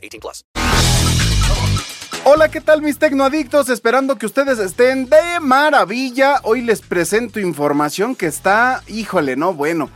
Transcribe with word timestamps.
18 0.00 0.20
plus. 0.20 0.44
Hola, 2.24 2.50
¿qué 2.50 2.60
tal 2.60 2.82
mis 2.82 2.98
tecnoadictos? 2.98 3.70
Esperando 3.70 4.16
que 4.16 4.26
ustedes 4.26 4.58
estén 4.58 5.08
de 5.08 5.40
maravilla. 5.40 6.40
Hoy 6.42 6.60
les 6.60 6.82
presento 6.82 7.40
información 7.40 8.14
que 8.14 8.26
está, 8.26 8.82
híjole, 8.88 9.36
no, 9.36 9.54
bueno, 9.54 9.88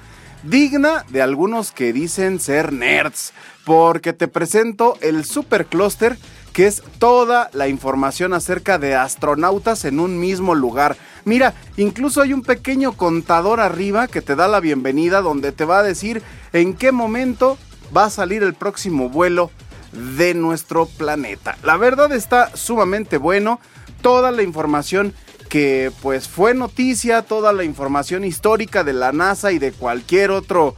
digna 0.42 1.04
de 1.10 1.20
algunos 1.20 1.70
que 1.70 1.92
dicen 1.92 2.40
ser 2.40 2.72
nerds. 2.72 3.32
Porque 3.64 4.12
te 4.12 4.26
presento 4.26 4.96
el 5.00 5.24
supercluster 5.24 6.16
que 6.54 6.66
es 6.66 6.82
toda 6.98 7.50
la 7.52 7.68
información 7.68 8.32
acerca 8.32 8.78
de 8.78 8.94
astronautas 8.94 9.84
en 9.84 9.98
un 9.98 10.20
mismo 10.20 10.54
lugar. 10.54 10.96
Mira, 11.24 11.52
incluso 11.76 12.22
hay 12.22 12.32
un 12.32 12.42
pequeño 12.42 12.92
contador 12.92 13.60
arriba 13.60 14.06
que 14.06 14.22
te 14.22 14.36
da 14.36 14.46
la 14.46 14.60
bienvenida 14.60 15.20
donde 15.20 15.50
te 15.50 15.64
va 15.64 15.80
a 15.80 15.82
decir 15.82 16.22
en 16.52 16.74
qué 16.74 16.92
momento 16.92 17.58
va 17.94 18.04
a 18.04 18.10
salir 18.10 18.42
el 18.42 18.54
próximo 18.54 19.08
vuelo 19.08 19.50
de 19.94 20.34
nuestro 20.34 20.86
planeta. 20.86 21.56
La 21.62 21.76
verdad 21.76 22.12
está 22.12 22.54
sumamente 22.56 23.16
bueno. 23.16 23.60
Toda 24.02 24.30
la 24.32 24.42
información 24.42 25.14
que 25.48 25.92
pues 26.02 26.28
fue 26.28 26.52
noticia, 26.54 27.22
toda 27.22 27.52
la 27.52 27.64
información 27.64 28.24
histórica 28.24 28.84
de 28.84 28.92
la 28.92 29.12
NASA 29.12 29.52
y 29.52 29.58
de 29.58 29.72
cualquier 29.72 30.30
otro 30.30 30.74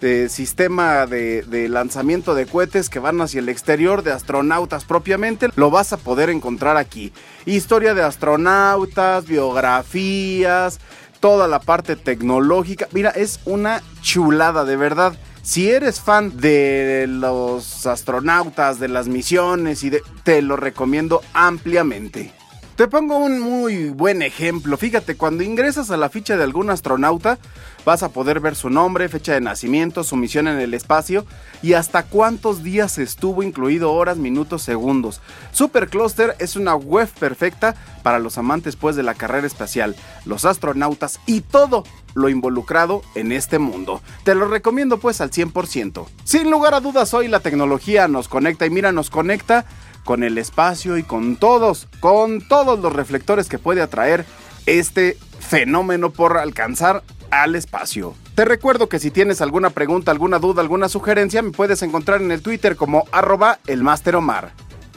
de 0.00 0.28
sistema 0.28 1.06
de, 1.06 1.66
lanzamiento 1.68 2.34
de 2.34 2.46
cohetes 2.46 2.88
que 2.88 2.98
van 2.98 3.20
hacia 3.20 3.40
el 3.40 3.48
exterior, 3.48 4.02
de 4.02 4.12
astronautas 4.12 4.84
propiamente, 4.84 5.48
lo 5.56 5.70
vas 5.70 5.92
a 5.92 5.98
poder 5.98 6.30
encontrar 6.30 6.76
aquí. 6.76 7.12
Historia 7.44 7.92
de 7.92 8.02
astronautas, 8.02 9.26
biografías, 9.26 10.80
toda 11.20 11.46
la 11.48 11.60
parte 11.60 11.96
tecnológica. 11.96 12.88
Mira, 12.92 13.10
es 13.10 13.40
una 13.44 13.82
chulada, 14.00 14.64
de 14.64 14.76
verdad. 14.76 15.14
Si 15.42 15.70
eres 15.70 16.00
fan 16.00 16.36
de 16.38 17.06
los 17.08 17.86
astronautas, 17.86 18.78
de 18.78 18.88
las 18.88 19.08
misiones 19.08 19.82
y 19.82 19.90
de, 19.90 20.02
te 20.22 20.42
lo 20.42 20.56
recomiendo 20.56 21.22
ampliamente. 21.32 22.32
Te 22.80 22.88
pongo 22.88 23.18
un 23.18 23.40
muy 23.40 23.90
buen 23.90 24.22
ejemplo. 24.22 24.78
Fíjate, 24.78 25.14
cuando 25.14 25.42
ingresas 25.42 25.90
a 25.90 25.98
la 25.98 26.08
ficha 26.08 26.38
de 26.38 26.44
algún 26.44 26.70
astronauta, 26.70 27.38
vas 27.84 28.02
a 28.02 28.08
poder 28.08 28.40
ver 28.40 28.56
su 28.56 28.70
nombre, 28.70 29.10
fecha 29.10 29.34
de 29.34 29.42
nacimiento, 29.42 30.02
su 30.02 30.16
misión 30.16 30.48
en 30.48 30.58
el 30.58 30.72
espacio 30.72 31.26
y 31.60 31.74
hasta 31.74 32.04
cuántos 32.04 32.62
días 32.62 32.96
estuvo, 32.96 33.42
incluido 33.42 33.92
horas, 33.92 34.16
minutos, 34.16 34.62
segundos. 34.62 35.20
Supercluster 35.52 36.34
es 36.38 36.56
una 36.56 36.74
web 36.74 37.10
perfecta 37.20 37.74
para 38.02 38.18
los 38.18 38.38
amantes 38.38 38.76
pues 38.76 38.96
de 38.96 39.02
la 39.02 39.12
carrera 39.12 39.46
espacial, 39.46 39.94
los 40.24 40.46
astronautas 40.46 41.20
y 41.26 41.42
todo 41.42 41.84
lo 42.14 42.30
involucrado 42.30 43.02
en 43.14 43.32
este 43.32 43.58
mundo. 43.58 44.00
Te 44.24 44.34
lo 44.34 44.48
recomiendo 44.48 44.98
pues 44.98 45.20
al 45.20 45.30
100%. 45.30 46.06
Sin 46.24 46.50
lugar 46.50 46.72
a 46.72 46.80
dudas, 46.80 47.12
hoy 47.12 47.28
la 47.28 47.40
tecnología 47.40 48.08
nos 48.08 48.26
conecta 48.26 48.64
y 48.64 48.70
mira, 48.70 48.90
nos 48.90 49.10
conecta 49.10 49.66
con 50.04 50.22
el 50.22 50.38
espacio 50.38 50.98
y 50.98 51.02
con 51.02 51.36
todos, 51.36 51.88
con 52.00 52.46
todos 52.46 52.78
los 52.80 52.92
reflectores 52.92 53.48
que 53.48 53.58
puede 53.58 53.82
atraer 53.82 54.24
este 54.66 55.16
fenómeno 55.38 56.10
por 56.10 56.38
alcanzar 56.38 57.02
al 57.30 57.54
espacio. 57.54 58.14
Te 58.34 58.44
recuerdo 58.44 58.88
que 58.88 58.98
si 58.98 59.10
tienes 59.10 59.40
alguna 59.40 59.70
pregunta, 59.70 60.10
alguna 60.10 60.38
duda, 60.38 60.62
alguna 60.62 60.88
sugerencia, 60.88 61.42
me 61.42 61.50
puedes 61.50 61.82
encontrar 61.82 62.22
en 62.22 62.30
el 62.30 62.42
Twitter 62.42 62.76
como 62.76 63.04
arroba 63.12 63.58
el 63.66 63.86
Omar. 64.14 64.52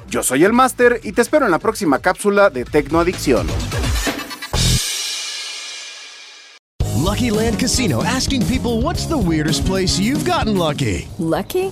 Yo 0.10 0.24
soy 0.24 0.44
el 0.44 0.54
Master 0.54 1.00
y 1.04 1.12
te 1.12 1.22
espero 1.22 1.46
en 1.46 1.52
la 1.52 1.60
próxima 1.60 2.00
cápsula 2.00 2.50
de 2.50 2.66
Tecnoadicción. 2.66 3.48
Lucky 7.04 7.30
Land 7.32 7.60
Casino 7.60 8.02
asking 8.04 8.44
people 8.48 8.82
what's 8.82 9.08
the 9.08 9.18
weirdest 9.18 9.66
place 9.66 10.00
you've 10.00 10.24
gotten 10.26 10.58
lucky? 10.58 11.08
Lucky? 11.20 11.72